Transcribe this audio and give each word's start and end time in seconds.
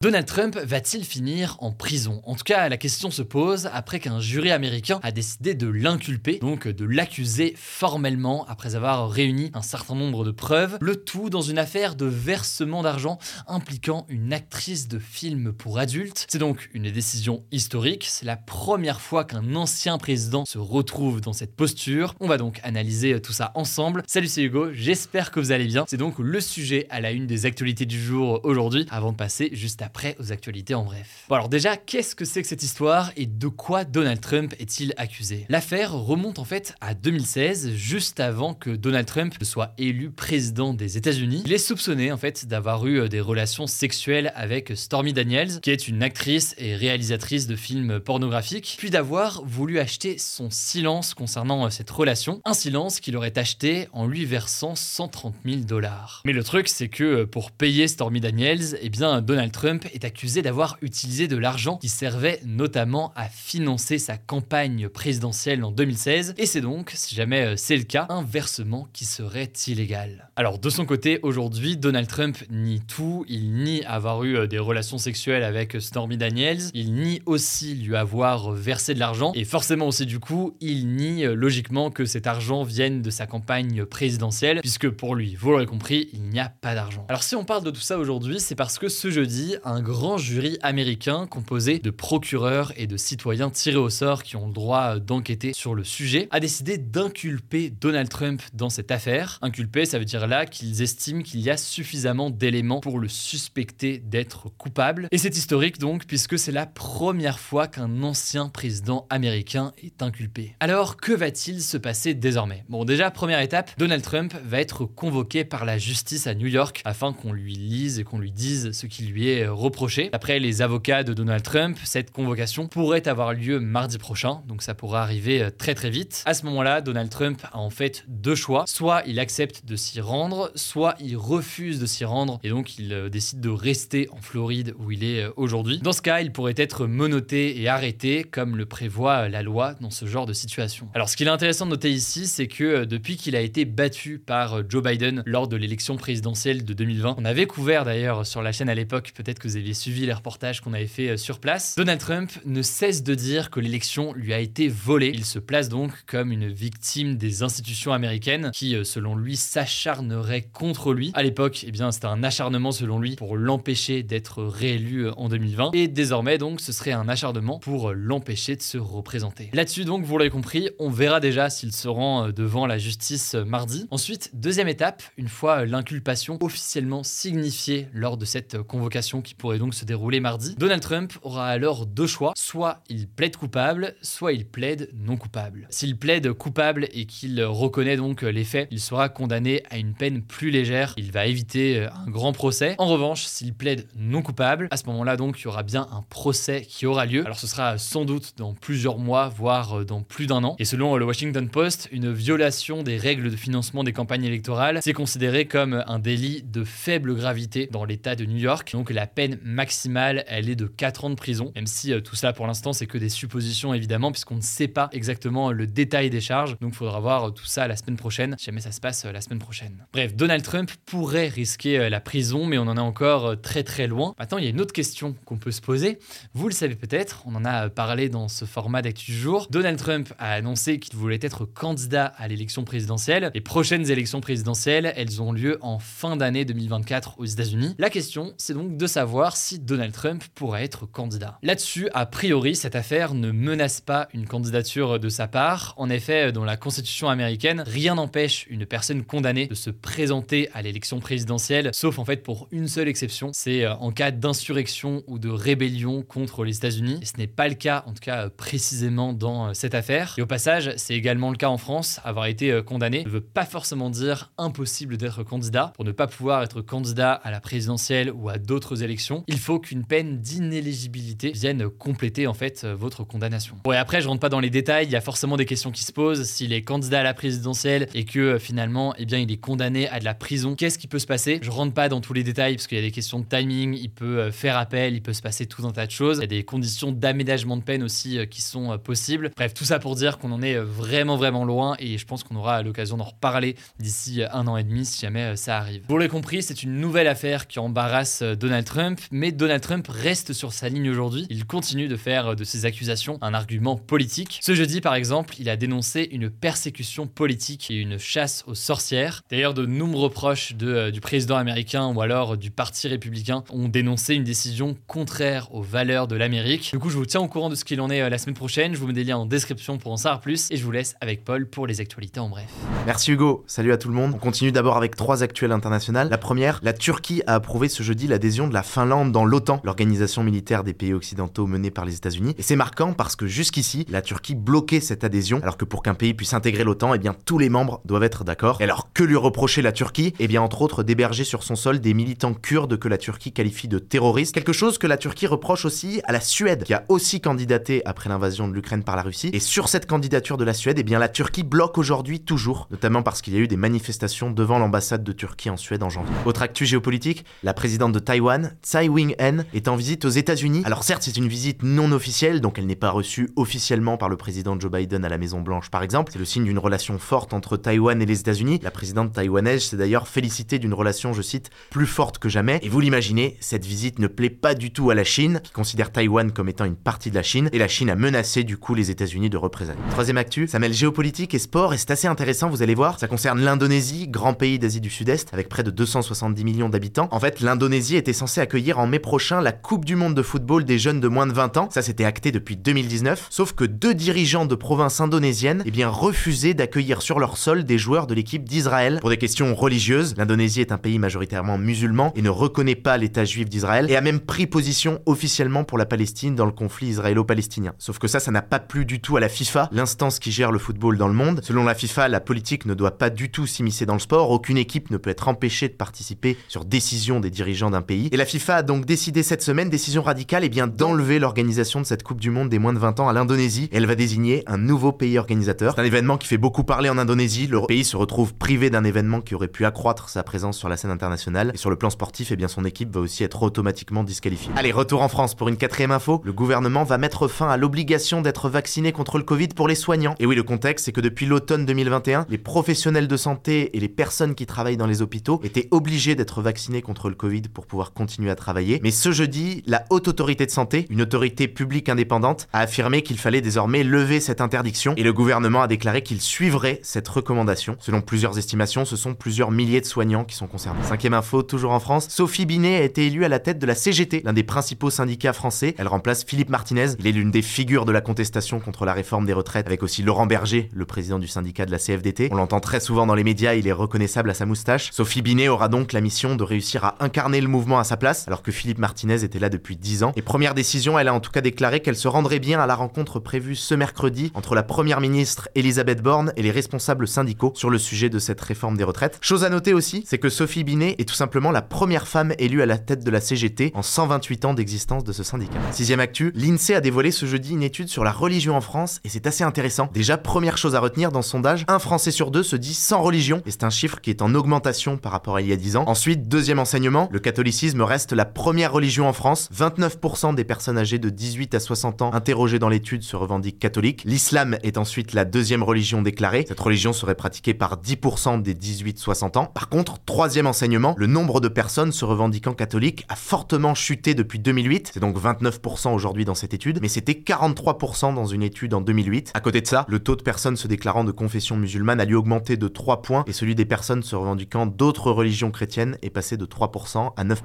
Donald 0.00 0.26
Trump 0.26 0.56
va-t-il 0.56 1.04
finir 1.04 1.56
en 1.58 1.72
prison? 1.72 2.22
En 2.24 2.36
tout 2.36 2.44
cas, 2.44 2.68
la 2.68 2.76
question 2.76 3.10
se 3.10 3.20
pose 3.20 3.68
après 3.72 3.98
qu'un 3.98 4.20
jury 4.20 4.52
américain 4.52 5.00
a 5.02 5.10
décidé 5.10 5.54
de 5.54 5.66
l'inculper, 5.66 6.38
donc 6.38 6.68
de 6.68 6.84
l'accuser 6.84 7.52
formellement 7.56 8.46
après 8.46 8.76
avoir 8.76 9.10
réuni 9.10 9.50
un 9.54 9.62
certain 9.62 9.96
nombre 9.96 10.24
de 10.24 10.30
preuves, 10.30 10.78
le 10.80 10.94
tout 10.94 11.30
dans 11.30 11.40
une 11.40 11.58
affaire 11.58 11.96
de 11.96 12.06
versement 12.06 12.84
d'argent 12.84 13.18
impliquant 13.48 14.06
une 14.08 14.32
actrice 14.32 14.86
de 14.86 15.00
film 15.00 15.52
pour 15.52 15.80
adultes. 15.80 16.26
C'est 16.30 16.38
donc 16.38 16.70
une 16.74 16.92
décision 16.92 17.42
historique, 17.50 18.06
c'est 18.08 18.24
la 18.24 18.36
première 18.36 19.00
fois 19.00 19.24
qu'un 19.24 19.56
ancien 19.56 19.98
président 19.98 20.44
se 20.44 20.58
retrouve 20.58 21.20
dans 21.20 21.32
cette 21.32 21.56
posture. 21.56 22.14
On 22.20 22.28
va 22.28 22.38
donc 22.38 22.60
analyser 22.62 23.20
tout 23.20 23.32
ça 23.32 23.50
ensemble. 23.56 24.04
Salut, 24.06 24.28
c'est 24.28 24.44
Hugo, 24.44 24.72
j'espère 24.72 25.32
que 25.32 25.40
vous 25.40 25.50
allez 25.50 25.66
bien. 25.66 25.86
C'est 25.88 25.96
donc 25.96 26.20
le 26.20 26.40
sujet 26.40 26.86
à 26.88 27.00
la 27.00 27.10
une 27.10 27.26
des 27.26 27.46
actualités 27.46 27.84
du 27.84 28.00
jour 28.00 28.38
aujourd'hui, 28.44 28.86
avant 28.92 29.10
de 29.10 29.16
passer 29.16 29.50
juste 29.54 29.82
après 29.88 30.16
aux 30.20 30.32
actualités 30.32 30.74
en 30.74 30.84
bref. 30.84 31.24
Bon 31.30 31.36
alors 31.36 31.48
déjà, 31.48 31.78
qu'est-ce 31.78 32.14
que 32.14 32.26
c'est 32.26 32.42
que 32.42 32.48
cette 32.48 32.62
histoire 32.62 33.10
et 33.16 33.24
de 33.24 33.48
quoi 33.48 33.84
Donald 33.84 34.20
Trump 34.20 34.54
est-il 34.58 34.92
accusé? 34.98 35.46
L'affaire 35.48 35.94
remonte 35.94 36.38
en 36.38 36.44
fait 36.44 36.74
à 36.82 36.92
2016, 36.92 37.70
juste 37.70 38.20
avant 38.20 38.52
que 38.52 38.68
Donald 38.68 39.06
Trump 39.06 39.34
soit 39.40 39.72
élu 39.78 40.10
président 40.10 40.74
des 40.74 40.98
États-Unis. 40.98 41.42
Il 41.46 41.54
est 41.54 41.56
soupçonné 41.56 42.12
en 42.12 42.18
fait 42.18 42.46
d'avoir 42.46 42.86
eu 42.86 43.00
euh, 43.00 43.08
des 43.08 43.20
relations 43.22 43.66
sexuelles 43.66 44.30
avec 44.34 44.72
Stormy 44.74 45.14
Daniels, 45.14 45.58
qui 45.62 45.70
est 45.70 45.88
une 45.88 46.02
actrice 46.02 46.54
et 46.58 46.76
réalisatrice 46.76 47.46
de 47.46 47.56
films 47.56 47.98
pornographiques, 47.98 48.74
puis 48.76 48.90
d'avoir 48.90 49.42
voulu 49.46 49.78
acheter 49.78 50.18
son 50.18 50.50
silence 50.50 51.14
concernant 51.14 51.64
euh, 51.64 51.70
cette 51.70 51.88
relation, 51.88 52.42
un 52.44 52.52
silence 52.52 53.00
qu'il 53.00 53.16
aurait 53.16 53.38
acheté 53.38 53.88
en 53.94 54.06
lui 54.06 54.26
versant 54.26 54.74
130 54.74 55.34
000 55.46 55.60
dollars. 55.62 56.20
Mais 56.26 56.34
le 56.34 56.44
truc, 56.44 56.68
c'est 56.68 56.88
que 56.88 57.04
euh, 57.04 57.26
pour 57.26 57.52
payer 57.52 57.88
Stormy 57.88 58.20
Daniels, 58.20 58.76
eh 58.82 58.90
bien 58.90 59.22
Donald 59.22 59.52
Trump 59.52 59.77
est 59.92 60.04
accusé 60.04 60.42
d'avoir 60.42 60.78
utilisé 60.82 61.28
de 61.28 61.36
l'argent 61.36 61.76
qui 61.78 61.88
servait 61.88 62.40
notamment 62.44 63.12
à 63.16 63.28
financer 63.28 63.98
sa 63.98 64.16
campagne 64.16 64.88
présidentielle 64.88 65.64
en 65.64 65.70
2016, 65.70 66.34
et 66.36 66.46
c'est 66.46 66.60
donc, 66.60 66.92
si 66.94 67.14
jamais 67.14 67.42
euh, 67.42 67.54
c'est 67.56 67.76
le 67.76 67.84
cas, 67.84 68.06
un 68.08 68.22
versement 68.22 68.88
qui 68.92 69.04
serait 69.04 69.52
illégal. 69.66 70.30
Alors 70.36 70.58
de 70.58 70.70
son 70.70 70.86
côté, 70.86 71.20
aujourd'hui, 71.22 71.76
Donald 71.76 72.08
Trump 72.08 72.36
nie 72.50 72.80
tout, 72.80 73.24
il 73.28 73.52
nie 73.52 73.84
avoir 73.84 74.24
eu 74.24 74.36
euh, 74.36 74.46
des 74.46 74.58
relations 74.58 74.98
sexuelles 74.98 75.42
avec 75.42 75.76
Stormy 75.80 76.16
Daniels, 76.16 76.62
il 76.74 76.94
nie 76.94 77.22
aussi 77.26 77.74
lui 77.74 77.96
avoir 77.96 78.52
versé 78.52 78.94
de 78.94 78.98
l'argent, 78.98 79.32
et 79.34 79.44
forcément 79.44 79.88
aussi 79.88 80.06
du 80.06 80.18
coup, 80.18 80.56
il 80.60 80.88
nie 80.88 81.24
euh, 81.24 81.34
logiquement 81.34 81.90
que 81.90 82.04
cet 82.04 82.26
argent 82.26 82.62
vienne 82.62 83.02
de 83.02 83.10
sa 83.10 83.26
campagne 83.26 83.84
présidentielle, 83.84 84.60
puisque 84.60 84.88
pour 84.90 85.14
lui, 85.14 85.34
vous 85.34 85.50
l'aurez 85.50 85.66
compris, 85.66 86.08
il 86.12 86.22
n'y 86.22 86.40
a 86.40 86.48
pas 86.48 86.74
d'argent. 86.74 87.06
Alors 87.08 87.22
si 87.22 87.36
on 87.36 87.44
parle 87.44 87.64
de 87.64 87.70
tout 87.70 87.80
ça 87.80 87.98
aujourd'hui, 87.98 88.40
c'est 88.40 88.54
parce 88.54 88.78
que 88.78 88.88
ce 88.88 89.10
jeudi, 89.10 89.56
un 89.68 89.82
grand 89.82 90.16
jury 90.16 90.58
américain 90.62 91.26
composé 91.26 91.78
de 91.78 91.90
procureurs 91.90 92.72
et 92.76 92.86
de 92.86 92.96
citoyens 92.96 93.50
tirés 93.50 93.76
au 93.76 93.90
sort 93.90 94.22
qui 94.22 94.36
ont 94.36 94.46
le 94.46 94.52
droit 94.52 94.98
d'enquêter 94.98 95.52
sur 95.52 95.74
le 95.74 95.84
sujet 95.84 96.28
a 96.30 96.40
décidé 96.40 96.78
d'inculper 96.78 97.70
Donald 97.70 98.08
Trump 98.08 98.40
dans 98.54 98.70
cette 98.70 98.90
affaire. 98.90 99.38
Inculper, 99.42 99.84
ça 99.84 99.98
veut 99.98 100.06
dire 100.06 100.26
là 100.26 100.46
qu'ils 100.46 100.80
estiment 100.80 101.22
qu'il 101.22 101.40
y 101.40 101.50
a 101.50 101.56
suffisamment 101.56 102.30
d'éléments 102.30 102.80
pour 102.80 102.98
le 102.98 103.08
suspecter 103.08 103.98
d'être 103.98 104.48
coupable. 104.56 105.08
Et 105.10 105.18
c'est 105.18 105.36
historique 105.36 105.78
donc 105.78 106.06
puisque 106.06 106.38
c'est 106.38 106.52
la 106.52 106.66
première 106.66 107.38
fois 107.38 107.66
qu'un 107.66 108.02
ancien 108.02 108.48
président 108.48 109.06
américain 109.10 109.72
est 109.82 110.02
inculpé. 110.02 110.54
Alors 110.60 110.96
que 110.96 111.12
va-t-il 111.12 111.60
se 111.60 111.76
passer 111.76 112.14
désormais? 112.14 112.64
Bon 112.70 112.84
déjà, 112.84 113.10
première 113.10 113.40
étape, 113.40 113.72
Donald 113.76 114.02
Trump 114.02 114.34
va 114.44 114.60
être 114.60 114.86
convoqué 114.86 115.44
par 115.44 115.66
la 115.66 115.76
justice 115.76 116.26
à 116.26 116.34
New 116.34 116.46
York 116.46 116.80
afin 116.86 117.12
qu'on 117.12 117.32
lui 117.32 117.54
lise 117.54 117.98
et 117.98 118.04
qu'on 118.04 118.18
lui 118.18 118.32
dise 118.32 118.72
ce 118.72 118.86
qui 118.86 119.02
lui 119.02 119.28
est 119.28 119.46
reproché. 119.58 120.08
D'après 120.10 120.38
les 120.38 120.62
avocats 120.62 121.02
de 121.02 121.12
Donald 121.12 121.42
Trump, 121.42 121.76
cette 121.84 122.10
convocation 122.10 122.68
pourrait 122.68 123.08
avoir 123.08 123.34
lieu 123.34 123.58
mardi 123.58 123.98
prochain, 123.98 124.40
donc 124.46 124.62
ça 124.62 124.74
pourra 124.74 125.02
arriver 125.02 125.42
euh, 125.42 125.50
très 125.50 125.74
très 125.74 125.90
vite. 125.90 126.22
À 126.26 126.34
ce 126.34 126.46
moment-là, 126.46 126.80
Donald 126.80 127.10
Trump 127.10 127.42
a 127.52 127.58
en 127.58 127.70
fait 127.70 128.04
deux 128.06 128.34
choix. 128.34 128.64
Soit 128.66 129.02
il 129.06 129.18
accepte 129.18 129.64
de 129.66 129.76
s'y 129.76 130.00
rendre, 130.00 130.52
soit 130.54 130.94
il 131.00 131.16
refuse 131.16 131.80
de 131.80 131.86
s'y 131.86 132.04
rendre 132.04 132.38
et 132.44 132.50
donc 132.50 132.78
il 132.78 132.92
euh, 132.92 133.08
décide 133.08 133.40
de 133.40 133.48
rester 133.48 134.08
en 134.12 134.20
Floride 134.20 134.74
où 134.78 134.92
il 134.92 135.04
est 135.04 135.24
euh, 135.24 135.30
aujourd'hui. 135.36 135.80
Dans 135.80 135.92
ce 135.92 136.02
cas, 136.02 136.20
il 136.20 136.32
pourrait 136.32 136.54
être 136.56 136.86
menotté 136.86 137.60
et 137.60 137.68
arrêté 137.68 138.24
comme 138.24 138.56
le 138.56 138.66
prévoit 138.66 139.28
la 139.28 139.42
loi 139.42 139.74
dans 139.80 139.90
ce 139.90 140.06
genre 140.06 140.26
de 140.26 140.32
situation. 140.32 140.88
Alors 140.94 141.08
ce 141.08 141.16
qu'il 141.16 141.26
est 141.26 141.30
intéressant 141.30 141.66
de 141.66 141.70
noter 141.70 141.90
ici, 141.90 142.26
c'est 142.26 142.46
que 142.46 142.84
depuis 142.84 143.16
qu'il 143.16 143.34
a 143.34 143.40
été 143.40 143.64
battu 143.64 144.18
par 144.18 144.68
Joe 144.68 144.82
Biden 144.82 145.22
lors 145.26 145.48
de 145.48 145.56
l'élection 145.56 145.96
présidentielle 145.96 146.64
de 146.64 146.72
2020, 146.72 147.16
on 147.18 147.24
avait 147.24 147.46
couvert 147.46 147.84
d'ailleurs 147.84 148.24
sur 148.24 148.42
la 148.42 148.52
chaîne 148.52 148.68
à 148.68 148.74
l'époque, 148.74 149.12
peut-être 149.16 149.38
que 149.38 149.47
vous 149.48 149.56
aviez 149.56 149.72
suivi 149.72 150.04
les 150.04 150.12
reportages 150.12 150.60
qu'on 150.60 150.74
avait 150.74 150.86
fait 150.86 151.08
euh, 151.08 151.16
sur 151.16 151.38
place, 151.38 151.74
Donald 151.78 151.98
Trump 151.98 152.30
ne 152.44 152.60
cesse 152.60 153.02
de 153.02 153.14
dire 153.14 153.50
que 153.50 153.60
l'élection 153.60 154.12
lui 154.12 154.34
a 154.34 154.40
été 154.40 154.68
volée. 154.68 155.10
Il 155.14 155.24
se 155.24 155.38
place 155.38 155.70
donc 155.70 155.90
comme 156.06 156.32
une 156.32 156.48
victime 156.48 157.16
des 157.16 157.42
institutions 157.42 157.94
américaines 157.94 158.50
qui, 158.52 158.76
euh, 158.76 158.84
selon 158.84 159.16
lui, 159.16 159.36
s'acharneraient 159.36 160.42
contre 160.42 160.92
lui. 160.92 161.12
À 161.14 161.22
l'époque, 161.22 161.64
eh 161.66 161.70
bien, 161.70 161.90
c'était 161.92 162.08
un 162.08 162.22
acharnement 162.22 162.72
selon 162.72 162.98
lui 162.98 163.16
pour 163.16 163.38
l'empêcher 163.38 164.02
d'être 164.02 164.44
réélu 164.44 165.06
euh, 165.06 165.12
en 165.16 165.30
2020. 165.30 165.70
Et 165.72 165.88
désormais, 165.88 166.36
donc, 166.36 166.60
ce 166.60 166.72
serait 166.72 166.92
un 166.92 167.08
acharnement 167.08 167.58
pour 167.58 167.94
l'empêcher 167.94 168.54
de 168.54 168.62
se 168.62 168.76
représenter. 168.76 169.48
Là-dessus, 169.54 169.86
donc, 169.86 170.04
vous 170.04 170.18
l'avez 170.18 170.28
compris, 170.28 170.68
on 170.78 170.90
verra 170.90 171.20
déjà 171.20 171.48
s'il 171.48 171.72
se 171.72 171.88
rend 171.88 172.28
devant 172.28 172.66
la 172.66 172.76
justice 172.76 173.34
mardi. 173.34 173.86
Ensuite, 173.90 174.30
deuxième 174.34 174.68
étape, 174.68 175.02
une 175.16 175.28
fois 175.28 175.64
l'inculpation 175.64 176.36
officiellement 176.42 177.02
signifiée 177.02 177.88
lors 177.94 178.18
de 178.18 178.26
cette 178.26 178.60
convocation 178.60 179.22
qui 179.22 179.34
pourrait 179.38 179.58
donc 179.58 179.74
se 179.74 179.84
dérouler 179.84 180.20
mardi, 180.20 180.54
Donald 180.58 180.82
Trump 180.82 181.12
aura 181.22 181.46
alors 181.46 181.86
deux 181.86 182.06
choix. 182.06 182.32
Soit 182.36 182.82
il 182.88 183.08
plaide 183.08 183.36
coupable, 183.36 183.94
soit 184.02 184.32
il 184.32 184.46
plaide 184.46 184.90
non 184.94 185.16
coupable. 185.16 185.66
S'il 185.70 185.96
plaide 185.96 186.32
coupable 186.32 186.88
et 186.92 187.06
qu'il 187.06 187.42
reconnaît 187.44 187.96
donc 187.96 188.22
les 188.22 188.44
faits, 188.44 188.68
il 188.70 188.80
sera 188.80 189.08
condamné 189.08 189.62
à 189.70 189.78
une 189.78 189.94
peine 189.94 190.22
plus 190.22 190.50
légère. 190.50 190.94
Il 190.96 191.12
va 191.12 191.26
éviter 191.26 191.78
euh, 191.78 191.88
un 191.92 192.10
grand 192.10 192.32
procès. 192.32 192.74
En 192.78 192.86
revanche, 192.86 193.24
s'il 193.24 193.54
plaide 193.54 193.86
non 193.96 194.22
coupable, 194.22 194.68
à 194.70 194.76
ce 194.76 194.86
moment-là 194.86 195.16
donc 195.16 195.40
il 195.40 195.44
y 195.44 195.46
aura 195.46 195.62
bien 195.62 195.86
un 195.92 196.02
procès 196.02 196.62
qui 196.62 196.86
aura 196.86 197.06
lieu. 197.06 197.24
Alors 197.24 197.38
ce 197.38 197.46
sera 197.46 197.78
sans 197.78 198.04
doute 198.04 198.34
dans 198.36 198.54
plusieurs 198.54 198.98
mois, 198.98 199.28
voire 199.28 199.80
euh, 199.80 199.84
dans 199.84 200.02
plus 200.02 200.26
d'un 200.26 200.44
an. 200.44 200.56
Et 200.58 200.64
selon 200.64 200.96
le 200.96 201.04
Washington 201.04 201.48
Post, 201.48 201.88
une 201.92 202.12
violation 202.12 202.82
des 202.82 202.96
règles 202.96 203.30
de 203.30 203.36
financement 203.36 203.84
des 203.84 203.92
campagnes 203.92 204.24
électorales, 204.24 204.80
c'est 204.82 204.92
considéré 204.92 205.46
comme 205.46 205.84
un 205.86 205.98
délit 205.98 206.42
de 206.42 206.64
faible 206.64 207.14
gravité 207.14 207.68
dans 207.70 207.84
l'État 207.84 208.16
de 208.16 208.24
New 208.24 208.36
York. 208.36 208.70
Donc 208.72 208.90
la 208.90 209.06
peine 209.18 209.40
maximale, 209.42 210.22
elle 210.28 210.48
est 210.48 210.54
de 210.54 210.68
4 210.68 211.04
ans 211.04 211.10
de 211.10 211.16
prison, 211.16 211.50
même 211.56 211.66
si 211.66 211.92
euh, 211.92 212.00
tout 212.00 212.14
ça 212.14 212.32
pour 212.32 212.46
l'instant 212.46 212.72
c'est 212.72 212.86
que 212.86 212.98
des 212.98 213.08
suppositions 213.08 213.74
évidemment, 213.74 214.12
puisqu'on 214.12 214.36
ne 214.36 214.40
sait 214.40 214.68
pas 214.68 214.88
exactement 214.92 215.50
le 215.50 215.66
détail 215.66 216.08
des 216.08 216.20
charges. 216.20 216.56
Donc 216.60 216.74
il 216.74 216.76
faudra 216.76 217.00
voir 217.00 217.24
euh, 217.24 217.30
tout 217.32 217.44
ça 217.44 217.66
la 217.66 217.74
semaine 217.74 217.96
prochaine, 217.96 218.36
si 218.38 218.44
jamais 218.44 218.60
ça 218.60 218.70
se 218.70 218.78
passe 218.78 219.04
euh, 219.06 219.10
la 219.10 219.20
semaine 219.20 219.40
prochaine. 219.40 219.84
Bref, 219.92 220.14
Donald 220.14 220.44
Trump 220.44 220.70
pourrait 220.86 221.26
risquer 221.26 221.90
la 221.90 221.98
prison, 221.98 222.46
mais 222.46 222.58
on 222.58 222.68
en 222.68 222.76
est 222.76 222.80
encore 222.80 223.40
très 223.40 223.64
très 223.64 223.88
loin. 223.88 224.14
Maintenant, 224.20 224.38
il 224.38 224.44
y 224.44 224.46
a 224.46 224.50
une 224.50 224.60
autre 224.60 224.72
question 224.72 225.16
qu'on 225.24 225.36
peut 225.36 225.50
se 225.50 225.62
poser. 225.62 225.98
Vous 226.32 226.46
le 226.46 226.54
savez 226.54 226.76
peut-être, 226.76 227.24
on 227.26 227.34
en 227.34 227.44
a 227.44 227.70
parlé 227.70 228.08
dans 228.08 228.28
ce 228.28 228.44
format 228.44 228.82
d'actu 228.82 229.10
du 229.10 229.18
jour. 229.18 229.48
Donald 229.50 229.78
Trump 229.80 230.14
a 230.20 230.30
annoncé 230.30 230.78
qu'il 230.78 230.96
voulait 230.96 231.18
être 231.22 231.44
candidat 231.44 232.06
à 232.06 232.28
l'élection 232.28 232.62
présidentielle. 232.62 233.32
Les 233.34 233.40
prochaines 233.40 233.90
élections 233.90 234.20
présidentielles, 234.20 234.92
elles 234.94 235.20
ont 235.20 235.32
lieu 235.32 235.58
en 235.60 235.80
fin 235.80 236.16
d'année 236.16 236.44
2024 236.44 237.18
aux 237.18 237.24
États-Unis. 237.24 237.74
La 237.78 237.90
question, 237.90 238.32
c'est 238.36 238.54
donc 238.54 238.76
de 238.76 238.86
savoir 238.86 239.07
savoir 239.08 239.38
si 239.38 239.58
Donald 239.58 239.94
Trump 239.94 240.22
pourrait 240.34 240.64
être 240.64 240.84
candidat. 240.84 241.38
Là-dessus, 241.42 241.88
a 241.94 242.04
priori, 242.04 242.54
cette 242.54 242.76
affaire 242.76 243.14
ne 243.14 243.30
menace 243.30 243.80
pas 243.80 244.06
une 244.12 244.26
candidature 244.26 245.00
de 245.00 245.08
sa 245.08 245.26
part. 245.26 245.72
En 245.78 245.88
effet, 245.88 246.30
dans 246.30 246.44
la 246.44 246.58
Constitution 246.58 247.08
américaine, 247.08 247.64
rien 247.66 247.94
n'empêche 247.94 248.46
une 248.50 248.66
personne 248.66 249.04
condamnée 249.04 249.46
de 249.46 249.54
se 249.54 249.70
présenter 249.70 250.50
à 250.52 250.60
l'élection 250.60 251.00
présidentielle, 251.00 251.70
sauf 251.72 251.98
en 251.98 252.04
fait 252.04 252.22
pour 252.22 252.48
une 252.50 252.68
seule 252.68 252.86
exception, 252.86 253.30
c'est 253.32 253.64
euh, 253.64 253.72
en 253.76 253.92
cas 253.92 254.10
d'insurrection 254.10 255.02
ou 255.06 255.18
de 255.18 255.30
rébellion 255.30 256.02
contre 256.02 256.44
les 256.44 256.58
États-Unis. 256.58 257.00
Ce 257.02 257.16
n'est 257.16 257.26
pas 257.26 257.48
le 257.48 257.54
cas, 257.54 257.84
en 257.86 257.94
tout 257.94 258.02
cas 258.02 258.26
euh, 258.26 258.28
précisément 258.28 259.14
dans 259.14 259.46
euh, 259.46 259.50
cette 259.54 259.74
affaire. 259.74 260.16
Et 260.18 260.20
au 260.20 260.26
passage, 260.26 260.74
c'est 260.76 260.94
également 260.94 261.30
le 261.30 261.38
cas 261.38 261.48
en 261.48 261.56
France. 261.56 261.98
Avoir 262.04 262.26
été 262.26 262.60
condamné 262.62 263.04
ne 263.04 263.08
veut 263.08 263.22
pas 263.22 263.46
forcément 263.46 263.88
dire 263.88 264.32
impossible 264.36 264.98
d'être 264.98 265.22
candidat. 265.22 265.72
Pour 265.76 265.86
ne 265.86 265.92
pas 265.92 266.08
pouvoir 266.08 266.42
être 266.42 266.60
candidat 266.60 267.14
à 267.14 267.30
la 267.30 267.40
présidentielle 267.40 268.12
ou 268.12 268.28
à 268.28 268.36
d'autres 268.36 268.82
élections, 268.82 268.97
il 269.26 269.38
faut 269.38 269.58
qu'une 269.58 269.84
peine 269.84 270.18
d'inéligibilité 270.18 271.32
vienne 271.32 271.68
compléter 271.68 272.26
en 272.26 272.34
fait 272.34 272.64
votre 272.64 273.04
condamnation. 273.04 273.56
Bon 273.64 273.72
et 273.72 273.76
après, 273.76 274.00
je 274.00 274.08
rentre 274.08 274.20
pas 274.20 274.28
dans 274.28 274.40
les 274.40 274.50
détails. 274.50 274.86
Il 274.86 274.92
y 274.92 274.96
a 274.96 275.00
forcément 275.00 275.36
des 275.36 275.46
questions 275.46 275.70
qui 275.70 275.82
se 275.84 275.92
posent. 275.92 276.24
S'il 276.24 276.52
est 276.52 276.62
candidat 276.62 277.00
à 277.00 277.02
la 277.02 277.14
présidentielle 277.14 277.88
et 277.94 278.04
que 278.04 278.38
finalement, 278.38 278.94
eh 278.98 279.06
bien, 279.06 279.18
il 279.18 279.30
est 279.30 279.36
condamné 279.36 279.88
à 279.88 280.00
de 280.00 280.04
la 280.04 280.14
prison, 280.14 280.54
qu'est-ce 280.54 280.78
qui 280.78 280.86
peut 280.86 280.98
se 280.98 281.06
passer? 281.06 281.40
Je 281.42 281.50
rentre 281.50 281.74
pas 281.74 281.88
dans 281.88 282.00
tous 282.00 282.12
les 282.12 282.22
détails 282.22 282.56
parce 282.56 282.66
qu'il 282.66 282.78
y 282.78 282.80
a 282.80 282.84
des 282.84 282.90
questions 282.90 283.20
de 283.20 283.24
timing. 283.24 283.74
Il 283.74 283.90
peut 283.90 284.30
faire 284.30 284.56
appel, 284.56 284.94
il 284.94 285.02
peut 285.02 285.12
se 285.12 285.22
passer 285.22 285.46
tout 285.46 285.66
un 285.66 285.72
tas 285.72 285.86
de 285.86 285.90
choses. 285.90 286.18
Il 286.18 286.20
y 286.20 286.24
a 286.24 286.26
des 286.28 286.44
conditions 286.44 286.92
d'aménagement 286.92 287.56
de 287.56 287.62
peine 287.62 287.82
aussi 287.82 288.18
qui 288.30 288.42
sont 288.42 288.78
possibles. 288.78 289.30
Bref, 289.36 289.54
tout 289.54 289.64
ça 289.64 289.78
pour 289.78 289.94
dire 289.94 290.18
qu'on 290.18 290.32
en 290.32 290.42
est 290.42 290.56
vraiment 290.56 291.16
vraiment 291.16 291.44
loin 291.44 291.76
et 291.78 291.98
je 291.98 292.06
pense 292.06 292.24
qu'on 292.24 292.36
aura 292.36 292.62
l'occasion 292.62 292.96
d'en 292.96 293.04
reparler 293.04 293.56
d'ici 293.78 294.22
un 294.32 294.46
an 294.46 294.56
et 294.56 294.64
demi 294.64 294.84
si 294.84 295.00
jamais 295.00 295.36
ça 295.36 295.58
arrive. 295.58 295.82
Vous 295.88 295.98
l'avez 295.98 296.08
compris, 296.08 296.42
c'est 296.42 296.62
une 296.62 296.80
nouvelle 296.80 297.08
affaire 297.08 297.46
qui 297.46 297.58
embarrasse 297.58 298.22
Donald 298.22 298.64
Trump, 298.64 298.87
mais 299.10 299.32
Donald 299.32 299.62
Trump 299.62 299.86
reste 299.88 300.32
sur 300.32 300.52
sa 300.52 300.68
ligne 300.68 300.90
aujourd'hui. 300.90 301.26
Il 301.30 301.44
continue 301.46 301.88
de 301.88 301.96
faire 301.96 302.36
de 302.36 302.44
ses 302.44 302.64
accusations 302.64 303.18
un 303.20 303.34
argument 303.34 303.76
politique. 303.76 304.38
Ce 304.42 304.54
jeudi, 304.54 304.80
par 304.80 304.94
exemple, 304.94 305.34
il 305.38 305.48
a 305.48 305.56
dénoncé 305.56 306.08
une 306.12 306.30
persécution 306.30 307.06
politique 307.06 307.70
et 307.70 307.74
une 307.74 307.98
chasse 307.98 308.44
aux 308.46 308.54
sorcières. 308.54 309.22
D'ailleurs, 309.30 309.54
de 309.54 309.66
nombreux 309.66 310.10
proches 310.10 310.54
de, 310.54 310.90
du 310.90 311.00
président 311.00 311.36
américain 311.36 311.92
ou 311.94 312.00
alors 312.00 312.36
du 312.36 312.50
parti 312.50 312.88
républicain 312.88 313.44
ont 313.50 313.68
dénoncé 313.68 314.14
une 314.14 314.24
décision 314.24 314.76
contraire 314.86 315.54
aux 315.54 315.62
valeurs 315.62 316.08
de 316.08 316.16
l'Amérique. 316.16 316.70
Du 316.72 316.78
coup, 316.78 316.90
je 316.90 316.96
vous 316.96 317.06
tiens 317.06 317.20
au 317.20 317.28
courant 317.28 317.48
de 317.48 317.54
ce 317.54 317.64
qu'il 317.64 317.80
en 317.80 317.90
est 317.90 318.08
la 318.08 318.18
semaine 318.18 318.34
prochaine. 318.34 318.74
Je 318.74 318.78
vous 318.78 318.86
mets 318.86 318.92
des 318.92 319.04
liens 319.04 319.18
en 319.18 319.26
description 319.26 319.78
pour 319.78 319.92
en 319.92 319.96
savoir 319.96 320.20
plus 320.20 320.48
et 320.50 320.56
je 320.56 320.64
vous 320.64 320.72
laisse 320.72 320.94
avec 321.00 321.24
Paul 321.24 321.48
pour 321.48 321.66
les 321.66 321.80
actualités 321.80 322.20
en 322.20 322.28
bref. 322.28 322.48
Merci 322.86 323.12
Hugo, 323.12 323.44
salut 323.46 323.72
à 323.72 323.78
tout 323.78 323.88
le 323.88 323.94
monde. 323.94 324.12
On 324.14 324.18
continue 324.18 324.52
d'abord 324.52 324.76
avec 324.76 324.96
trois 324.96 325.22
actuels 325.22 325.52
internationales. 325.52 326.08
La 326.10 326.18
première, 326.18 326.60
la 326.62 326.72
Turquie 326.72 327.22
a 327.26 327.34
approuvé 327.34 327.68
ce 327.68 327.82
jeudi 327.82 328.06
l'adhésion 328.06 328.48
de 328.48 328.54
la 328.54 328.62
dans 328.86 329.24
l'OTAN, 329.24 329.60
l'organisation 329.64 330.22
militaire 330.22 330.62
des 330.62 330.72
pays 330.72 330.94
occidentaux 330.94 331.46
menée 331.46 331.70
par 331.70 331.84
les 331.84 331.96
États-Unis. 331.96 332.34
Et 332.38 332.42
c'est 332.42 332.54
marquant 332.54 332.92
parce 332.92 333.16
que 333.16 333.26
jusqu'ici, 333.26 333.84
la 333.88 334.02
Turquie 334.02 334.36
bloquait 334.36 334.78
cette 334.78 335.02
adhésion, 335.02 335.40
alors 335.42 335.56
que 335.56 335.64
pour 335.64 335.82
qu'un 335.82 335.94
pays 335.94 336.14
puisse 336.14 336.32
intégrer 336.32 336.62
l'OTAN, 336.62 336.94
eh 336.94 336.98
bien 336.98 337.14
tous 337.24 337.38
les 337.38 337.48
membres 337.48 337.80
doivent 337.84 338.04
être 338.04 338.22
d'accord. 338.22 338.60
Et 338.60 338.64
alors 338.64 338.92
que 338.92 339.02
lui 339.02 339.16
reprocher 339.16 339.62
la 339.62 339.72
Turquie? 339.72 340.14
Eh 340.20 340.28
bien 340.28 340.42
entre 340.42 340.62
autres 340.62 340.84
d'héberger 340.84 341.24
sur 341.24 341.42
son 341.42 341.56
sol 341.56 341.80
des 341.80 341.92
militants 341.92 342.34
kurdes 342.34 342.78
que 342.78 342.86
la 342.88 342.98
Turquie 342.98 343.32
qualifie 343.32 343.66
de 343.66 343.80
terroristes, 343.80 344.34
quelque 344.34 344.52
chose 344.52 344.78
que 344.78 344.86
la 344.86 344.96
Turquie 344.96 345.26
reproche 345.26 345.64
aussi 345.64 346.00
à 346.04 346.12
la 346.12 346.20
Suède, 346.20 346.62
qui 346.62 346.74
a 346.74 346.84
aussi 346.88 347.20
candidaté 347.20 347.82
après 347.84 348.08
l'invasion 348.08 348.46
de 348.46 348.54
l'Ukraine 348.54 348.84
par 348.84 348.94
la 348.94 349.02
Russie. 349.02 349.30
Et 349.32 349.40
sur 349.40 349.68
cette 349.68 349.86
candidature 349.86 350.36
de 350.36 350.44
la 350.44 350.54
Suède, 350.54 350.78
eh 350.78 350.84
bien 350.84 351.00
la 351.00 351.08
Turquie 351.08 351.42
bloque 351.42 351.78
aujourd'hui 351.78 352.20
toujours, 352.20 352.68
notamment 352.70 353.02
parce 353.02 353.22
qu'il 353.22 353.34
y 353.34 353.36
a 353.36 353.40
eu 353.40 353.48
des 353.48 353.56
manifestations 353.56 354.30
devant 354.30 354.58
l'ambassade 354.58 355.02
de 355.02 355.12
Turquie 355.12 355.50
en 355.50 355.56
Suède 355.56 355.82
en 355.82 355.90
janvier. 355.90 356.14
Autre 356.26 356.42
actu 356.42 356.64
géopolitique, 356.64 357.24
la 357.42 357.54
présidente 357.54 357.92
de 357.92 357.98
Taïwan, 357.98 358.54
Tsai 358.68 358.84
Ing-wen, 358.84 359.46
est 359.54 359.66
en 359.66 359.76
visite 359.76 360.04
aux 360.04 360.10
États-Unis. 360.10 360.60
Alors 360.66 360.84
certes, 360.84 361.02
c'est 361.02 361.16
une 361.16 361.26
visite 361.26 361.62
non 361.62 361.90
officielle, 361.90 362.42
donc 362.42 362.58
elle 362.58 362.66
n'est 362.66 362.76
pas 362.76 362.90
reçue 362.90 363.30
officiellement 363.34 363.96
par 363.96 364.10
le 364.10 364.18
président 364.18 364.60
Joe 364.60 364.70
Biden 364.70 365.06
à 365.06 365.08
la 365.08 365.16
Maison 365.16 365.40
Blanche 365.40 365.70
par 365.70 365.82
exemple. 365.82 366.12
C'est 366.12 366.18
le 366.18 366.26
signe 366.26 366.44
d'une 366.44 366.58
relation 366.58 366.98
forte 366.98 367.32
entre 367.32 367.56
Taïwan 367.56 368.02
et 368.02 368.04
les 368.04 368.20
États-Unis. 368.20 368.60
La 368.62 368.70
présidente 368.70 369.14
taïwanaise 369.14 369.62
s'est 369.62 369.78
d'ailleurs 369.78 370.06
félicitée 370.06 370.58
d'une 370.58 370.74
relation, 370.74 371.14
je 371.14 371.22
cite, 371.22 371.48
plus 371.70 371.86
forte 371.86 372.18
que 372.18 372.28
jamais. 372.28 372.60
Et 372.60 372.68
vous 372.68 372.80
l'imaginez, 372.80 373.38
cette 373.40 373.64
visite 373.64 374.00
ne 374.00 374.06
plaît 374.06 374.28
pas 374.28 374.54
du 374.54 374.70
tout 374.70 374.90
à 374.90 374.94
la 374.94 375.02
Chine, 375.02 375.40
qui 375.42 375.52
considère 375.52 375.90
Taïwan 375.90 376.30
comme 376.30 376.50
étant 376.50 376.66
une 376.66 376.76
partie 376.76 377.08
de 377.08 377.14
la 377.14 377.22
Chine, 377.22 377.48
et 377.54 377.58
la 377.58 377.68
Chine 377.68 377.88
a 377.88 377.96
menacé 377.96 378.44
du 378.44 378.58
coup 378.58 378.74
les 378.74 378.90
États-Unis 378.90 379.30
de 379.30 379.38
représailles. 379.38 379.78
Troisième 379.92 380.18
actu, 380.18 380.46
ça 380.46 380.58
mêle 380.58 380.74
géopolitique 380.74 381.32
et 381.32 381.38
sport, 381.38 381.72
et 381.72 381.78
c'est 381.78 381.92
assez 381.92 382.06
intéressant, 382.06 382.50
vous 382.50 382.62
allez 382.62 382.74
voir. 382.74 382.98
Ça 382.98 383.08
concerne 383.08 383.40
l'Indonésie, 383.40 384.08
grand 384.08 384.34
pays 384.34 384.58
d'Asie 384.58 384.82
du 384.82 384.90
Sud-Est, 384.90 385.32
avec 385.32 385.48
près 385.48 385.62
de 385.62 385.70
270 385.70 386.44
millions 386.44 386.68
d'habitants. 386.68 387.08
En 387.12 387.18
fait, 387.18 387.40
l'Indonésie 387.40 387.96
était 387.96 388.12
censée 388.12 388.42
accueillir 388.42 388.57
en 388.76 388.86
mai 388.86 388.98
prochain 388.98 389.40
la 389.40 389.52
Coupe 389.52 389.84
du 389.84 389.96
Monde 389.96 390.14
de 390.14 390.22
football 390.22 390.64
des 390.64 390.78
jeunes 390.78 391.00
de 391.00 391.08
moins 391.08 391.26
de 391.26 391.32
20 391.32 391.56
ans. 391.56 391.68
Ça, 391.70 391.80
c'était 391.80 392.04
acté 392.04 392.32
depuis 392.32 392.56
2019. 392.56 393.28
Sauf 393.30 393.52
que 393.52 393.64
deux 393.64 393.94
dirigeants 393.94 394.46
de 394.46 394.54
provinces 394.54 395.00
indonésiennes, 395.00 395.62
eh 395.64 395.70
bien, 395.70 395.88
refusaient 395.88 396.54
d'accueillir 396.54 397.00
sur 397.00 397.20
leur 397.20 397.36
sol 397.36 397.64
des 397.64 397.78
joueurs 397.78 398.06
de 398.06 398.14
l'équipe 398.14 398.44
d'Israël 398.44 398.98
pour 399.00 399.10
des 399.10 399.16
questions 399.16 399.54
religieuses. 399.54 400.14
L'Indonésie 400.16 400.60
est 400.60 400.72
un 400.72 400.78
pays 400.78 400.98
majoritairement 400.98 401.56
musulman 401.56 402.12
et 402.16 402.22
ne 402.22 402.30
reconnaît 402.30 402.74
pas 402.74 402.96
l'État 402.96 403.24
juif 403.24 403.48
d'Israël 403.48 403.90
et 403.90 403.96
a 403.96 404.00
même 404.00 404.20
pris 404.20 404.46
position 404.46 405.00
officiellement 405.06 405.64
pour 405.64 405.78
la 405.78 405.86
Palestine 405.86 406.34
dans 406.34 406.46
le 406.46 406.52
conflit 406.52 406.88
israélo-palestinien. 406.88 407.74
Sauf 407.78 407.98
que 407.98 408.08
ça, 408.08 408.18
ça 408.18 408.32
n'a 408.32 408.42
pas 408.42 408.58
plu 408.58 408.84
du 408.84 409.00
tout 409.00 409.16
à 409.16 409.20
la 409.20 409.28
FIFA, 409.28 409.68
l'instance 409.72 410.18
qui 410.18 410.32
gère 410.32 410.50
le 410.50 410.58
football 410.58 410.98
dans 410.98 411.08
le 411.08 411.14
monde. 411.14 411.40
Selon 411.44 411.64
la 411.64 411.74
FIFA, 411.74 412.08
la 412.08 412.20
politique 412.20 412.66
ne 412.66 412.74
doit 412.74 412.98
pas 412.98 413.10
du 413.10 413.30
tout 413.30 413.46
s'immiscer 413.46 413.86
dans 413.86 413.94
le 413.94 414.00
sport. 414.00 414.30
Aucune 414.30 414.58
équipe 414.58 414.90
ne 414.90 414.96
peut 414.96 415.10
être 415.10 415.28
empêchée 415.28 415.68
de 415.68 415.74
participer 415.74 416.36
sur 416.48 416.64
décision 416.64 417.20
des 417.20 417.30
dirigeants 417.30 417.70
d'un 417.70 417.82
pays. 417.82 418.08
Et 418.12 418.16
la 418.16 418.24
FIFA 418.24 418.47
a 418.56 418.62
donc 418.62 418.84
décidé 418.84 419.22
cette 419.22 419.42
semaine, 419.42 419.68
décision 419.68 420.02
radicale, 420.02 420.44
eh 420.44 420.48
bien 420.48 420.66
d'enlever 420.66 421.18
l'organisation 421.18 421.80
de 421.80 421.86
cette 421.86 422.02
Coupe 422.02 422.20
du 422.20 422.30
Monde 422.30 422.48
des 422.48 422.58
moins 422.58 422.72
de 422.72 422.78
20 422.78 423.00
ans 423.00 423.08
à 423.08 423.12
l'Indonésie. 423.12 423.68
Elle 423.72 423.86
va 423.86 423.94
désigner 423.94 424.42
un 424.46 424.58
nouveau 424.58 424.92
pays 424.92 425.18
organisateur. 425.18 425.74
C'est 425.74 425.80
un 425.80 425.84
événement 425.84 426.16
qui 426.16 426.28
fait 426.28 426.38
beaucoup 426.38 426.64
parler 426.64 426.88
en 426.88 426.98
Indonésie. 426.98 427.46
Le 427.46 427.60
pays 427.66 427.84
se 427.84 427.96
retrouve 427.96 428.34
privé 428.34 428.70
d'un 428.70 428.84
événement 428.84 429.20
qui 429.20 429.34
aurait 429.34 429.48
pu 429.48 429.64
accroître 429.64 430.08
sa 430.08 430.22
présence 430.22 430.56
sur 430.56 430.68
la 430.68 430.76
scène 430.76 430.90
internationale. 430.90 431.52
Et 431.54 431.58
sur 431.58 431.70
le 431.70 431.76
plan 431.76 431.90
sportif, 431.90 432.32
eh 432.32 432.36
bien 432.36 432.48
son 432.48 432.64
équipe 432.64 432.92
va 432.94 433.00
aussi 433.00 433.24
être 433.24 433.42
automatiquement 433.42 434.04
disqualifiée. 434.04 434.52
Allez, 434.56 434.72
retour 434.72 435.02
en 435.02 435.08
France 435.08 435.34
pour 435.34 435.48
une 435.48 435.56
quatrième 435.56 435.90
info. 435.90 436.20
Le 436.24 436.32
gouvernement 436.32 436.84
va 436.84 436.98
mettre 436.98 437.28
fin 437.28 437.48
à 437.48 437.56
l'obligation 437.56 438.22
d'être 438.22 438.48
vacciné 438.48 438.92
contre 438.92 439.18
le 439.18 439.24
Covid 439.24 439.48
pour 439.48 439.68
les 439.68 439.74
soignants. 439.74 440.14
Et 440.18 440.26
oui, 440.26 440.36
le 440.36 440.42
contexte, 440.42 440.86
c'est 440.86 440.92
que 440.92 441.00
depuis 441.00 441.26
l'automne 441.26 441.66
2021, 441.66 442.26
les 442.28 442.38
professionnels 442.38 443.08
de 443.08 443.16
santé 443.16 443.76
et 443.76 443.80
les 443.80 443.88
personnes 443.88 444.34
qui 444.34 444.46
travaillent 444.46 444.76
dans 444.76 444.86
les 444.86 445.02
hôpitaux 445.02 445.40
étaient 445.44 445.68
obligés 445.70 446.14
d'être 446.14 446.42
vaccinés 446.42 446.82
contre 446.82 447.08
le 447.08 447.14
Covid 447.14 447.42
pour 447.42 447.66
pouvoir 447.66 447.92
continuer 447.92 448.30
à 448.30 448.36
travailler. 448.38 448.80
Mais 448.82 448.90
ce 448.90 449.12
jeudi, 449.12 449.62
la 449.66 449.84
Haute 449.90 450.08
Autorité 450.08 450.46
de 450.46 450.50
Santé, 450.50 450.86
une 450.90 451.02
autorité 451.02 451.48
publique 451.48 451.88
indépendante, 451.88 452.48
a 452.52 452.60
affirmé 452.60 453.02
qu'il 453.02 453.18
fallait 453.18 453.40
désormais 453.40 453.82
lever 453.82 454.20
cette 454.20 454.40
interdiction 454.40 454.94
et 454.96 455.02
le 455.02 455.12
gouvernement 455.12 455.62
a 455.62 455.68
déclaré 455.68 456.02
qu'il 456.02 456.20
suivrait 456.20 456.80
cette 456.82 457.08
recommandation. 457.08 457.76
Selon 457.80 458.00
plusieurs 458.00 458.38
estimations, 458.38 458.84
ce 458.84 458.96
sont 458.96 459.14
plusieurs 459.14 459.50
milliers 459.50 459.80
de 459.80 459.86
soignants 459.86 460.24
qui 460.24 460.36
sont 460.36 460.46
concernés. 460.46 460.82
Cinquième 460.84 461.14
info, 461.14 461.42
toujours 461.42 461.72
en 461.72 461.80
France, 461.80 462.08
Sophie 462.08 462.46
Binet 462.46 462.76
a 462.76 462.82
été 462.82 463.06
élue 463.06 463.24
à 463.24 463.28
la 463.28 463.38
tête 463.38 463.58
de 463.58 463.66
la 463.66 463.74
CGT, 463.74 464.22
l'un 464.24 464.32
des 464.32 464.42
principaux 464.42 464.90
syndicats 464.90 465.32
français. 465.32 465.74
Elle 465.78 465.88
remplace 465.88 466.24
Philippe 466.24 466.50
Martinez. 466.50 466.92
Il 466.98 467.06
est 467.06 467.12
l'une 467.12 467.30
des 467.30 467.42
figures 467.42 467.84
de 467.84 467.92
la 467.92 468.00
contestation 468.00 468.60
contre 468.60 468.84
la 468.84 468.92
réforme 468.92 469.26
des 469.26 469.32
retraites, 469.32 469.66
avec 469.66 469.82
aussi 469.82 470.02
Laurent 470.02 470.26
Berger, 470.26 470.68
le 470.72 470.84
président 470.84 471.18
du 471.18 471.26
syndicat 471.26 471.66
de 471.66 471.70
la 471.70 471.78
CFDT. 471.78 472.28
On 472.32 472.36
l'entend 472.36 472.60
très 472.60 472.80
souvent 472.80 473.06
dans 473.06 473.14
les 473.14 473.24
médias, 473.24 473.54
il 473.54 473.66
est 473.66 473.72
reconnaissable 473.72 474.30
à 474.30 474.34
sa 474.34 474.46
moustache. 474.46 474.90
Sophie 474.92 475.22
Binet 475.22 475.48
aura 475.48 475.68
donc 475.68 475.92
la 475.92 476.00
mission 476.00 476.36
de 476.36 476.44
réussir 476.44 476.84
à 476.84 476.96
incarner 477.00 477.40
le 477.40 477.48
mouvement 477.48 477.78
à 477.78 477.84
sa 477.84 477.96
place, 477.96 478.17
alors 478.26 478.42
que 478.42 478.52
Philippe 478.52 478.78
Martinez 478.78 479.24
était 479.24 479.38
là 479.38 479.48
depuis 479.48 479.76
10 479.76 480.02
ans. 480.04 480.12
Et 480.16 480.22
première 480.22 480.54
décision, 480.54 480.98
elle 480.98 481.08
a 481.08 481.14
en 481.14 481.20
tout 481.20 481.30
cas 481.30 481.40
déclaré 481.40 481.80
qu'elle 481.80 481.96
se 481.96 482.08
rendrait 482.08 482.38
bien 482.38 482.60
à 482.60 482.66
la 482.66 482.74
rencontre 482.74 483.20
prévue 483.20 483.56
ce 483.56 483.74
mercredi 483.74 484.32
entre 484.34 484.54
la 484.54 484.62
première 484.62 485.00
ministre 485.00 485.48
Elisabeth 485.54 486.02
Borne 486.02 486.32
et 486.36 486.42
les 486.42 486.50
responsables 486.50 487.06
syndicaux 487.06 487.52
sur 487.54 487.70
le 487.70 487.78
sujet 487.78 488.08
de 488.08 488.18
cette 488.18 488.40
réforme 488.40 488.76
des 488.76 488.84
retraites. 488.84 489.18
Chose 489.20 489.44
à 489.44 489.50
noter 489.50 489.74
aussi, 489.74 490.04
c'est 490.06 490.18
que 490.18 490.28
Sophie 490.28 490.64
Binet 490.64 490.96
est 490.98 491.08
tout 491.08 491.14
simplement 491.14 491.50
la 491.50 491.62
première 491.62 492.08
femme 492.08 492.32
élue 492.38 492.62
à 492.62 492.66
la 492.66 492.78
tête 492.78 493.04
de 493.04 493.10
la 493.10 493.20
CGT 493.20 493.72
en 493.74 493.82
128 493.82 494.44
ans 494.44 494.54
d'existence 494.54 495.04
de 495.04 495.12
ce 495.12 495.22
syndicat. 495.22 495.58
Sixième 495.72 496.00
actu, 496.00 496.32
l'INSEE 496.34 496.74
a 496.74 496.80
dévoilé 496.80 497.10
ce 497.10 497.26
jeudi 497.26 497.52
une 497.52 497.62
étude 497.62 497.88
sur 497.88 498.04
la 498.04 498.12
religion 498.12 498.56
en 498.56 498.60
France 498.60 499.00
et 499.04 499.08
c'est 499.08 499.26
assez 499.26 499.44
intéressant. 499.44 499.90
Déjà, 499.92 500.16
première 500.16 500.58
chose 500.58 500.74
à 500.74 500.80
retenir 500.80 501.12
dans 501.12 501.22
ce 501.22 501.30
sondage, 501.30 501.64
un 501.68 501.78
Français 501.78 502.10
sur 502.10 502.30
deux 502.30 502.42
se 502.42 502.56
dit 502.56 502.74
sans 502.74 503.02
religion 503.02 503.42
et 503.46 503.50
c'est 503.50 503.64
un 503.64 503.70
chiffre 503.70 504.00
qui 504.00 504.10
est 504.10 504.22
en 504.22 504.34
augmentation 504.34 504.96
par 504.96 505.12
rapport 505.12 505.36
à 505.36 505.40
il 505.40 505.48
y 505.48 505.52
a 505.52 505.56
10 505.56 505.76
ans. 505.76 505.84
Ensuite, 505.86 506.28
deuxième 506.28 506.58
enseignement, 506.58 507.08
le 507.12 507.18
catholicisme 507.18 507.82
reste 507.82 508.07
la 508.12 508.24
première 508.24 508.72
religion 508.72 509.08
en 509.08 509.12
France. 509.12 509.48
29% 509.54 510.34
des 510.34 510.44
personnes 510.44 510.78
âgées 510.78 510.98
de 510.98 511.10
18 511.10 511.54
à 511.54 511.60
60 511.60 512.02
ans 512.02 512.12
interrogées 512.12 512.58
dans 512.58 512.68
l'étude 512.68 513.02
se 513.02 513.16
revendiquent 513.16 513.58
catholiques. 513.58 514.02
L'islam 514.04 514.58
est 514.62 514.78
ensuite 514.78 515.12
la 515.12 515.24
deuxième 515.24 515.62
religion 515.62 516.02
déclarée. 516.02 516.44
Cette 516.48 516.60
religion 516.60 516.92
serait 516.92 517.14
pratiquée 517.14 517.54
par 517.54 517.80
10% 517.80 518.42
des 518.42 518.54
18-60 518.54 519.38
ans. 519.38 519.46
Par 519.46 519.68
contre, 519.68 519.98
troisième 520.04 520.46
enseignement, 520.46 520.94
le 520.96 521.06
nombre 521.06 521.40
de 521.40 521.48
personnes 521.48 521.92
se 521.92 522.04
revendiquant 522.04 522.54
catholiques 522.54 523.04
a 523.08 523.16
fortement 523.16 523.74
chuté 523.74 524.14
depuis 524.14 524.38
2008. 524.38 524.90
C'est 524.94 525.00
donc 525.00 525.16
29% 525.18 525.92
aujourd'hui 525.92 526.24
dans 526.24 526.34
cette 526.34 526.54
étude, 526.54 526.78
mais 526.82 526.88
c'était 526.88 527.12
43% 527.12 528.14
dans 528.14 528.26
une 528.26 528.42
étude 528.42 528.74
en 528.74 528.80
2008. 528.80 529.32
À 529.34 529.40
côté 529.40 529.60
de 529.60 529.66
ça, 529.66 529.84
le 529.88 529.98
taux 529.98 530.16
de 530.16 530.22
personnes 530.22 530.56
se 530.56 530.68
déclarant 530.68 531.04
de 531.04 531.12
confession 531.12 531.56
musulmane 531.56 532.00
a 532.00 532.04
lui 532.04 532.14
augmenté 532.14 532.56
de 532.56 532.68
3 532.68 533.02
points 533.02 533.24
et 533.26 533.32
celui 533.32 533.54
des 533.54 533.64
personnes 533.64 534.02
se 534.02 534.16
revendiquant 534.16 534.66
d'autres 534.66 535.10
religions 535.10 535.50
chrétiennes 535.50 535.98
est 536.02 536.10
passé 536.10 536.36
de 536.36 536.46
3% 536.46 537.12
à 537.16 537.24
9%. 537.24 537.36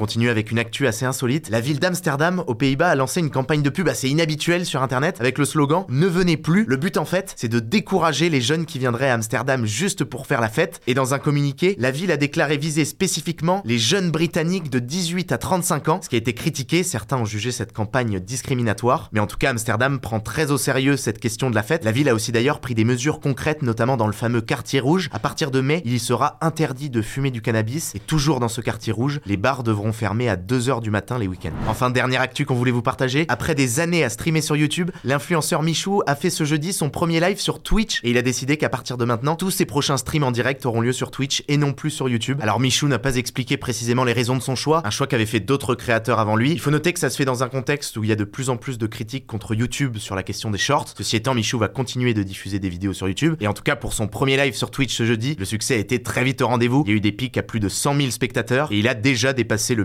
On 0.00 0.06
avec 0.20 0.50
une 0.50 0.58
actu 0.58 0.86
assez 0.86 1.06
insolite. 1.06 1.48
La 1.48 1.60
ville 1.60 1.80
d'Amsterdam, 1.80 2.44
aux 2.46 2.54
Pays-Bas, 2.54 2.90
a 2.90 2.94
lancé 2.94 3.20
une 3.20 3.30
campagne 3.30 3.62
de 3.62 3.70
pub 3.70 3.88
assez 3.88 4.08
inhabituelle 4.08 4.66
sur 4.66 4.82
internet 4.82 5.16
avec 5.20 5.38
le 5.38 5.44
slogan 5.44 5.84
Ne 5.88 6.06
venez 6.06 6.36
plus. 6.36 6.64
Le 6.68 6.76
but 6.76 6.98
en 6.98 7.04
fait, 7.06 7.32
c'est 7.36 7.48
de 7.48 7.60
décourager 7.60 8.28
les 8.28 8.42
jeunes 8.42 8.66
qui 8.66 8.78
viendraient 8.78 9.08
à 9.08 9.14
Amsterdam 9.14 9.64
juste 9.64 10.04
pour 10.04 10.26
faire 10.26 10.40
la 10.40 10.50
fête. 10.50 10.80
Et 10.86 10.94
dans 10.94 11.14
un 11.14 11.18
communiqué, 11.18 11.74
la 11.78 11.90
ville 11.90 12.12
a 12.12 12.18
déclaré 12.18 12.58
viser 12.58 12.84
spécifiquement 12.84 13.62
les 13.64 13.78
jeunes 13.78 14.10
britanniques 14.10 14.70
de 14.70 14.78
18 14.78 15.32
à 15.32 15.38
35 15.38 15.88
ans, 15.88 16.00
ce 16.02 16.10
qui 16.10 16.16
a 16.16 16.18
été 16.18 16.34
critiqué. 16.34 16.82
Certains 16.82 17.16
ont 17.16 17.24
jugé 17.24 17.50
cette 17.52 17.72
campagne 17.72 18.20
discriminatoire. 18.20 19.08
Mais 19.12 19.20
en 19.20 19.26
tout 19.26 19.38
cas, 19.38 19.50
Amsterdam 19.50 19.98
prend 19.98 20.20
très 20.20 20.50
au 20.50 20.58
sérieux 20.58 20.98
cette 20.98 21.20
question 21.20 21.48
de 21.48 21.54
la 21.54 21.62
fête. 21.62 21.84
La 21.84 21.92
ville 21.92 22.10
a 22.10 22.14
aussi 22.14 22.32
d'ailleurs 22.32 22.60
pris 22.60 22.74
des 22.74 22.84
mesures 22.84 23.18
concrètes, 23.18 23.62
notamment 23.62 23.96
dans 23.96 24.06
le 24.06 24.12
fameux 24.12 24.42
quartier 24.42 24.80
rouge. 24.80 25.08
À 25.12 25.18
partir 25.18 25.50
de 25.50 25.62
mai, 25.62 25.80
il 25.86 25.94
y 25.94 25.98
sera 25.98 26.36
interdit 26.42 26.90
de 26.90 27.00
fumer 27.00 27.30
du 27.30 27.40
cannabis. 27.40 27.94
Et 27.94 27.98
toujours 27.98 28.40
dans 28.40 28.48
ce 28.48 28.60
quartier 28.60 28.92
rouge, 28.92 29.20
les 29.24 29.38
bars 29.38 29.62
devront 29.62 29.92
à 30.04 30.36
2h 30.36 30.80
du 30.80 30.90
matin 30.90 31.18
les 31.18 31.28
week-ends. 31.28 31.52
Enfin, 31.68 31.90
dernière 31.90 32.20
actu 32.20 32.44
qu'on 32.44 32.54
voulait 32.54 32.72
vous 32.72 32.82
partager. 32.82 33.24
Après 33.28 33.54
des 33.54 33.80
années 33.80 34.02
à 34.02 34.08
streamer 34.08 34.40
sur 34.40 34.56
YouTube, 34.56 34.90
l'influenceur 35.04 35.62
Michou 35.62 36.02
a 36.06 36.16
fait 36.16 36.30
ce 36.30 36.44
jeudi 36.44 36.72
son 36.72 36.90
premier 36.90 37.20
live 37.20 37.38
sur 37.38 37.62
Twitch 37.62 38.00
et 38.02 38.10
il 38.10 38.18
a 38.18 38.22
décidé 38.22 38.56
qu'à 38.56 38.68
partir 38.68 38.96
de 38.96 39.04
maintenant, 39.04 39.36
tous 39.36 39.50
ses 39.50 39.64
prochains 39.64 39.96
streams 39.96 40.24
en 40.24 40.32
direct 40.32 40.66
auront 40.66 40.80
lieu 40.80 40.92
sur 40.92 41.10
Twitch 41.10 41.44
et 41.48 41.56
non 41.56 41.72
plus 41.72 41.90
sur 41.90 42.08
YouTube. 42.08 42.40
Alors 42.42 42.58
Michou 42.58 42.88
n'a 42.88 42.98
pas 42.98 43.16
expliqué 43.16 43.56
précisément 43.56 44.04
les 44.04 44.12
raisons 44.12 44.36
de 44.36 44.42
son 44.42 44.56
choix, 44.56 44.82
un 44.84 44.90
choix 44.90 45.06
qu'avaient 45.06 45.26
fait 45.26 45.40
d'autres 45.40 45.74
créateurs 45.74 46.18
avant 46.18 46.36
lui. 46.36 46.50
Il 46.50 46.60
faut 46.60 46.70
noter 46.70 46.92
que 46.92 46.98
ça 46.98 47.10
se 47.10 47.16
fait 47.16 47.24
dans 47.24 47.42
un 47.42 47.48
contexte 47.48 47.96
où 47.96 48.04
il 48.04 48.10
y 48.10 48.12
a 48.12 48.16
de 48.16 48.24
plus 48.24 48.50
en 48.50 48.56
plus 48.56 48.78
de 48.78 48.86
critiques 48.86 49.26
contre 49.26 49.54
YouTube 49.54 49.98
sur 49.98 50.16
la 50.16 50.22
question 50.22 50.50
des 50.50 50.58
shorts. 50.58 50.94
Ceci 50.96 51.16
étant, 51.16 51.34
Michou 51.34 51.58
va 51.58 51.68
continuer 51.68 52.14
de 52.14 52.22
diffuser 52.22 52.58
des 52.58 52.68
vidéos 52.68 52.92
sur 52.92 53.06
YouTube 53.06 53.36
et 53.40 53.46
en 53.46 53.54
tout 53.54 53.62
cas 53.62 53.76
pour 53.76 53.92
son 53.92 54.08
premier 54.08 54.36
live 54.36 54.54
sur 54.54 54.70
Twitch 54.70 54.96
ce 54.96 55.06
jeudi, 55.06 55.36
le 55.38 55.44
succès 55.44 55.74
a 55.74 55.78
été 55.78 56.02
très 56.02 56.24
vite 56.24 56.42
au 56.42 56.48
rendez-vous. 56.48 56.82
Il 56.86 56.90
y 56.90 56.94
a 56.94 56.96
eu 56.96 57.00
des 57.00 57.12
pics 57.12 57.36
à 57.38 57.42
plus 57.42 57.60
de 57.60 57.68
100 57.68 57.96
000 57.96 58.10
spectateurs 58.10 58.72
et 58.72 58.78
il 58.78 58.88
a 58.88 58.94
déjà 58.94 59.32
dépassé 59.32 59.74
le 59.74 59.84